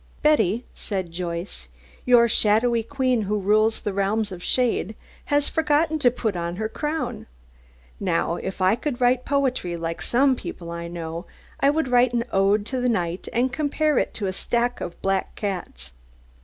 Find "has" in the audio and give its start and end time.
5.25-5.47